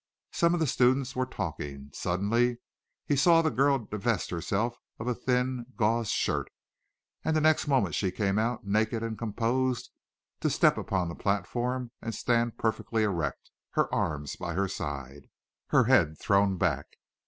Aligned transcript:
Some 0.31 0.55
of 0.55 0.59
the 0.59 0.65
students 0.65 1.15
were 1.15 1.27
talking. 1.27 1.91
Suddenly 1.93 2.57
he 3.05 3.15
saw 3.15 3.43
the 3.43 3.51
girl 3.51 3.77
divest 3.77 4.31
herself 4.31 4.79
of 4.99 5.05
a 5.07 5.13
thin, 5.13 5.67
gauze 5.75 6.09
shirt, 6.09 6.49
and 7.23 7.35
the 7.35 7.39
next 7.39 7.67
moment 7.67 7.93
she 7.93 8.09
came 8.09 8.39
out, 8.39 8.65
naked 8.65 9.03
and 9.03 9.15
composed, 9.15 9.91
to 10.39 10.49
step 10.49 10.75
upon 10.75 11.07
the 11.07 11.13
platform 11.13 11.91
and 12.01 12.15
stand 12.15 12.57
perfectly 12.57 13.03
erect, 13.03 13.51
her 13.73 13.93
arms 13.93 14.35
by 14.35 14.53
her 14.55 14.67
side, 14.67 15.29
her 15.67 15.83
head 15.83 16.17
thrown 16.17 16.57
back. 16.57 16.97